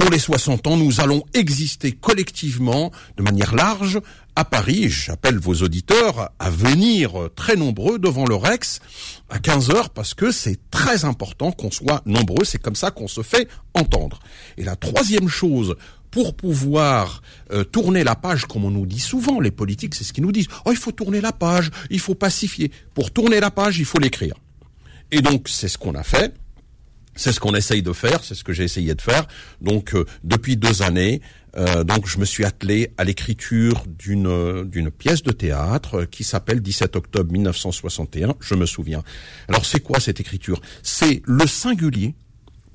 [0.00, 4.00] pour les 60 ans, nous allons exister collectivement, de manière large,
[4.34, 4.88] à Paris.
[4.88, 8.80] J'appelle vos auditeurs à venir très nombreux devant le Rex
[9.28, 12.46] à 15 heures parce que c'est très important qu'on soit nombreux.
[12.46, 14.20] C'est comme ça qu'on se fait entendre.
[14.56, 15.76] Et la troisième chose,
[16.10, 17.20] pour pouvoir
[17.52, 20.32] euh, tourner la page, comme on nous dit souvent, les politiques, c'est ce qu'ils nous
[20.32, 20.48] disent.
[20.64, 22.72] Oh, il faut tourner la page, il faut pacifier.
[22.94, 24.34] Pour tourner la page, il faut l'écrire.
[25.12, 26.34] Et donc, c'est ce qu'on a fait.
[27.20, 29.26] C'est ce qu'on essaye de faire, c'est ce que j'ai essayé de faire.
[29.60, 31.20] Donc euh, depuis deux années,
[31.54, 36.24] euh, donc je me suis attelé à l'écriture d'une euh, d'une pièce de théâtre qui
[36.24, 38.36] s'appelle 17 octobre 1961.
[38.40, 39.02] Je me souviens.
[39.48, 40.62] Alors c'est quoi cette écriture?
[40.82, 42.14] C'est le singulier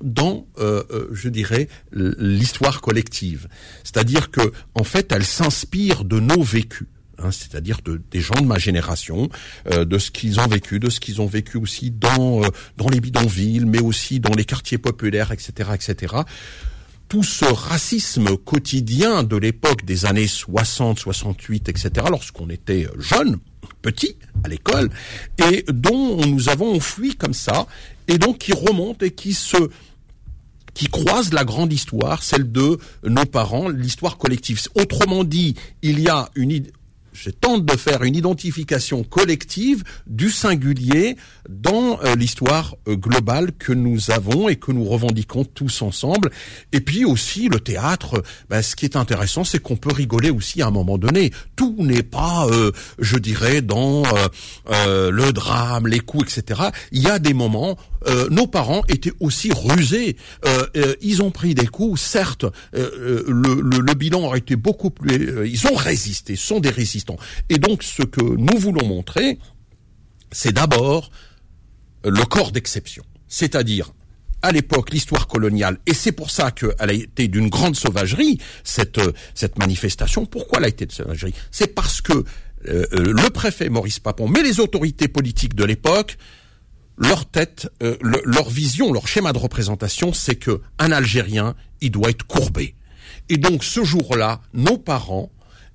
[0.00, 3.48] dans, je dirais, l'histoire collective.
[3.82, 6.86] C'est-à-dire que en fait, elle s'inspire de nos vécus.
[7.18, 9.30] Hein, c'est-à-dire de, des gens de ma génération,
[9.72, 12.88] euh, de ce qu'ils ont vécu, de ce qu'ils ont vécu aussi dans euh, dans
[12.88, 16.14] les bidonvilles, mais aussi dans les quartiers populaires, etc., etc.
[17.08, 23.38] tout ce racisme quotidien de l'époque des années 60, 68, etc., lorsqu'on était jeune,
[23.80, 24.90] petit, à l'école,
[25.38, 27.66] et dont nous avons fui comme ça,
[28.08, 29.70] et donc qui remonte et qui se
[30.76, 34.60] qui croise la grande histoire, celle de nos parents, l'histoire collective.
[34.74, 36.66] Autrement dit, il y a une,
[37.16, 41.16] je tente de faire une identification collective du singulier
[41.48, 46.30] dans euh, l'histoire euh, globale que nous avons et que nous revendiquons tous ensemble.
[46.72, 50.60] Et puis aussi le théâtre, ben, ce qui est intéressant, c'est qu'on peut rigoler aussi
[50.60, 51.32] à un moment donné.
[51.56, 54.02] Tout n'est pas, euh, je dirais, dans
[54.66, 56.60] le drame, les coups, etc.
[56.92, 57.76] Il y a des moments
[58.30, 60.16] nos parents étaient aussi rusés.
[61.00, 62.44] ils ont pris des coups, certes.
[62.72, 65.48] Le, le, bilan aurait été beaucoup plus.
[65.48, 67.18] ils ont résisté, sont des résistants.
[67.48, 69.38] Et donc, ce que nous voulons montrer,
[70.30, 71.10] c'est d'abord
[72.04, 73.04] le corps d'exception.
[73.28, 73.92] C'est-à-dire,
[74.42, 79.00] à l'époque, l'histoire coloniale, et c'est pour ça qu'elle a été d'une grande sauvagerie, cette,
[79.34, 80.26] cette manifestation.
[80.26, 81.34] Pourquoi elle a été de sauvagerie?
[81.50, 82.12] C'est parce que
[82.68, 86.16] euh, le préfet Maurice Papon, mais les autorités politiques de l'époque,
[86.98, 92.10] leur tête, euh, leur vision, leur schéma de représentation, c'est que un Algérien, il doit
[92.10, 92.74] être courbé.
[93.28, 95.30] Et donc ce jour-là, nos parents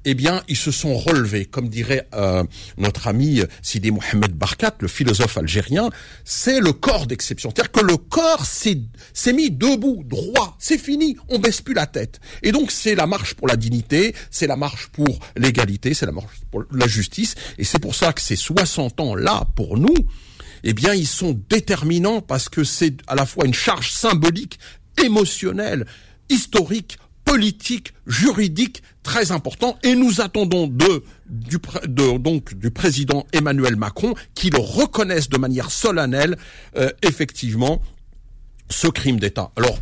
[0.05, 2.43] eh bien, ils se sont relevés, comme dirait euh,
[2.77, 5.89] notre ami Sidi Mohamed Barkat, le philosophe algérien,
[6.25, 7.51] c'est le corps d'exception.
[7.53, 12.19] C'est-à-dire que le corps s'est mis debout, droit, c'est fini, on baisse plus la tête.
[12.41, 16.11] Et donc, c'est la marche pour la dignité, c'est la marche pour l'égalité, c'est la
[16.11, 19.93] marche pour la justice, et c'est pour ça que ces 60 ans-là, pour nous,
[20.63, 24.59] eh bien, ils sont déterminants parce que c'est à la fois une charge symbolique,
[25.03, 25.85] émotionnelle,
[26.29, 34.13] historique, politique, juridique très important et nous attendons de, du, donc du président Emmanuel Macron
[34.35, 36.37] qu'il reconnaisse de manière solennelle
[36.75, 37.81] euh, effectivement
[38.69, 39.51] ce crime d'État.
[39.55, 39.77] Alors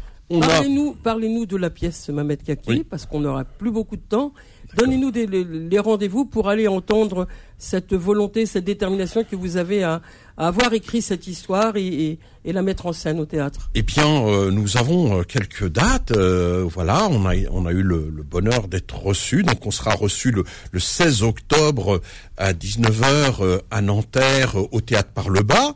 [1.03, 4.33] parlez-nous de la pièce Mamet Kaki parce qu'on n'aura plus beaucoup de temps.
[4.75, 10.01] Donnez-nous les, rendez-vous pour aller entendre cette volonté, cette détermination que vous avez à,
[10.37, 13.69] avoir écrit cette histoire et, la mettre en scène au théâtre.
[13.75, 16.11] Eh bien, euh, nous avons euh, quelques dates.
[16.11, 19.43] Euh, voilà, on a, on a eu le, bonheur d'être reçu.
[19.43, 22.01] Donc, on sera reçu le, le 16 octobre
[22.37, 25.75] à 19h à Nanterre au théâtre par le bas.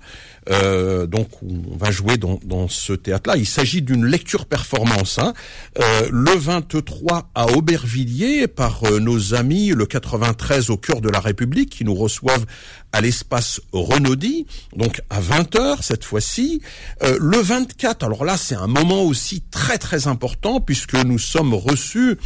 [0.50, 3.38] Euh, donc on va jouer dans, dans ce théâtre-là.
[3.38, 5.20] Il s'agit d'une lecture performance.
[5.20, 5.34] Hein.
[5.80, 11.20] Euh, le 23 à Aubervilliers par euh, nos amis le 93 au cœur de la
[11.20, 12.46] République qui nous reçoivent
[12.92, 16.62] à l'espace Renaudy, donc à 20h cette fois-ci.
[17.02, 22.18] Le 24, alors là c'est un moment aussi très très important puisque nous sommes reçus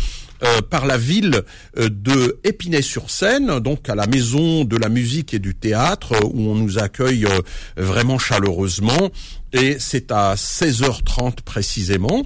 [0.43, 1.41] euh, par la ville
[1.77, 6.55] euh, de Épinay-sur-Seine, donc à la maison de la musique et du théâtre, où on
[6.55, 7.27] nous accueille
[7.75, 9.09] vraiment chaleureusement.
[9.53, 12.25] Et c'est à 16h30 précisément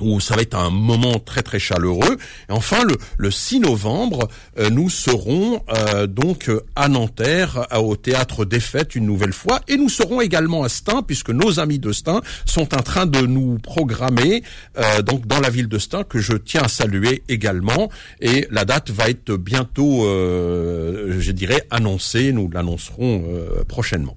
[0.00, 2.16] où ça va être un moment très très chaleureux.
[2.48, 4.28] Et enfin, le, le 6 novembre,
[4.58, 9.76] euh, nous serons euh, donc à Nanterre, au théâtre des Fêtes une nouvelle fois, et
[9.76, 13.58] nous serons également à Stein, puisque nos amis de Stein sont en train de nous
[13.58, 14.42] programmer
[14.78, 17.90] euh, donc dans la ville de Stein, que je tiens à saluer également.
[18.20, 22.32] Et la date va être bientôt, je dirais, annoncée.
[22.32, 23.24] Nous l'annoncerons
[23.68, 24.16] prochainement.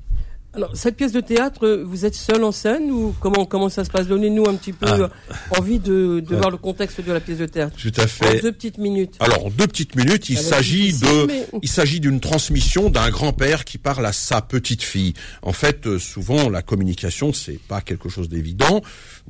[0.53, 3.91] Alors, cette pièce de théâtre, vous êtes seul en scène ou comment, comment ça se
[3.91, 4.07] passe?
[4.07, 5.09] Donnez-nous un petit peu ah.
[5.57, 7.75] envie de, de voir le contexte de la pièce de théâtre.
[7.77, 8.39] Tout à fait.
[8.39, 9.15] En deux petites minutes.
[9.19, 11.27] Alors, en deux petites minutes, il s'agit de,
[11.61, 15.13] il s'agit d'une transmission d'un grand-père qui parle à sa petite fille.
[15.43, 18.81] En fait, euh, souvent, la communication, c'est pas quelque chose d'évident.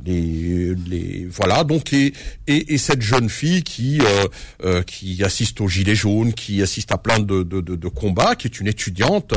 [0.05, 1.63] Les, les, voilà.
[1.63, 2.13] Donc, et,
[2.47, 4.27] et, et, cette jeune fille qui, euh,
[4.63, 8.59] euh, qui assiste au gilet jaune, qui assiste à plein de, de, combats, qui est
[8.59, 9.33] une étudiante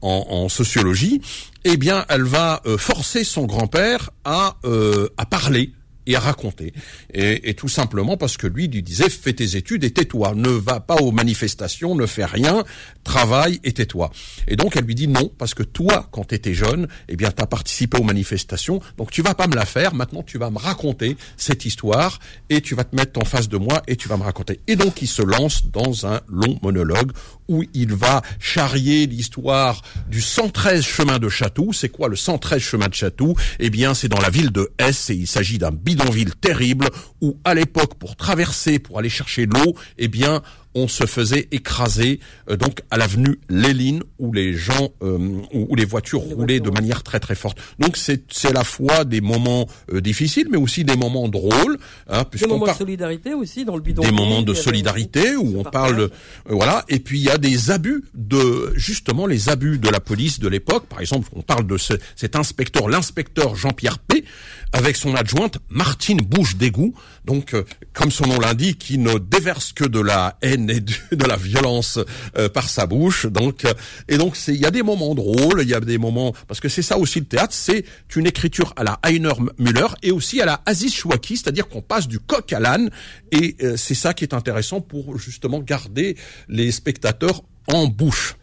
[0.00, 1.20] en, en sociologie,
[1.64, 5.72] eh bien, elle va euh, forcer son grand-père à, euh, à parler
[6.08, 6.72] et à raconter.
[7.12, 10.48] Et, et, tout simplement parce que lui lui disait fais tes études et tais-toi, ne
[10.48, 12.64] va pas aux manifestations, ne fais rien,
[13.04, 14.10] travaille et tais-toi.
[14.48, 17.30] Et donc elle lui dit non parce que toi quand tu étais jeune, eh bien
[17.30, 20.50] tu as participé aux manifestations, donc tu vas pas me la faire, maintenant tu vas
[20.50, 22.18] me raconter cette histoire
[22.48, 24.60] et tu vas te mettre en face de moi et tu vas me raconter.
[24.66, 27.12] Et donc il se lance dans un long monologue
[27.48, 31.72] où il va charrier l'histoire du 113 chemin de Chatou.
[31.72, 33.34] C'est quoi le 113 chemin de Chatou?
[33.58, 36.88] Eh bien, c'est dans la ville de S et il s'agit d'un bidonville terrible
[37.20, 40.42] où, à l'époque, pour traverser, pour aller chercher l'eau, eh bien,
[40.74, 42.20] on se faisait écraser
[42.50, 45.18] euh, donc à l'avenue Léline où les gens euh,
[45.52, 47.58] où, les voitures roulaient de manière très très forte.
[47.78, 51.78] Donc c'est c'est à la fois des moments euh, difficiles mais aussi des moments drôles.
[52.08, 54.02] Hein, des moments de solidarité aussi dans le bidon.
[54.02, 56.10] Des moments de solidarité où on parle
[56.48, 60.38] voilà et puis il y a des abus de justement les abus de la police
[60.38, 60.86] de l'époque.
[60.86, 64.24] Par exemple, on parle de ce, cet inspecteur, l'inspecteur Jean-Pierre P,
[64.72, 66.94] avec son adjointe Martine Bouche d'égout,
[67.24, 71.24] donc euh, comme son nom l'indique, qui ne déverse que de la haine et de,
[71.26, 71.98] la violence
[72.36, 73.26] euh, par sa bouche.
[73.26, 73.72] Donc euh,
[74.08, 76.68] et donc il y a des moments drôles, il y a des moments parce que
[76.68, 77.84] c'est ça aussi le théâtre, c'est
[78.16, 82.08] une écriture à la Heiner Müller et aussi à la Aziz Chouaki, c'est-à-dire qu'on passe
[82.08, 82.90] du coq à l'âne
[83.32, 86.16] et c'est ça qui est intéressant pour justement garder
[86.48, 88.36] les spectateurs en bouche.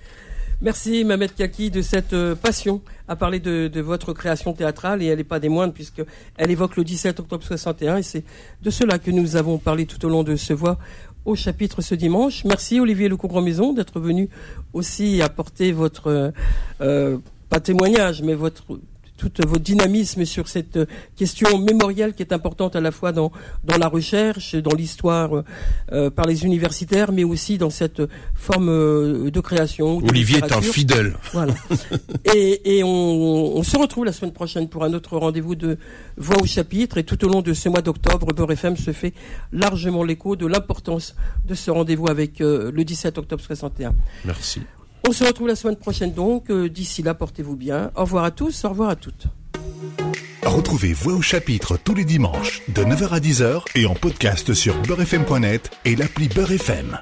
[0.62, 5.18] Merci Mamet Kaki de cette euh, passion à parler de, votre création théâtrale et elle
[5.18, 8.24] n'est pas des moindres puisqu'elle évoque le 17 octobre 61 et c'est
[8.62, 10.78] de cela que nous avons parlé tout au long de ce voix
[11.26, 12.46] au chapitre ce dimanche.
[12.46, 14.30] Merci Olivier Lecombre-Maison d'être venu
[14.72, 16.32] aussi apporter votre, euh,
[16.80, 17.18] euh,
[17.50, 18.64] pas témoignage, mais votre
[19.18, 20.80] tout votre dynamisme sur cette
[21.16, 23.32] question mémorielle qui est importante à la fois dans,
[23.64, 25.44] dans la recherche, dans l'histoire
[25.92, 28.02] euh, par les universitaires, mais aussi dans cette
[28.34, 29.98] forme euh, de création.
[29.98, 31.16] Olivier est un fidèle.
[31.34, 31.54] Voilà.
[32.36, 35.78] et, et on, on, se retrouve la semaine prochaine pour un autre rendez-vous de
[36.18, 36.98] Voix au chapitre.
[36.98, 39.14] Et tout au long de ce mois d'octobre, Beurre FM se fait
[39.52, 43.94] largement l'écho de l'importance de ce rendez-vous avec euh, le 17 octobre 61.
[44.26, 44.62] Merci.
[45.08, 46.50] On se retrouve la semaine prochaine donc.
[46.50, 47.92] Euh, d'ici là, portez-vous bien.
[47.96, 49.28] Au revoir à tous, au revoir à toutes.
[50.44, 54.76] Retrouvez Voix au chapitre tous les dimanches de 9h à 10h et en podcast sur
[54.84, 57.00] beurrefm.net et l'appli Beurrefm.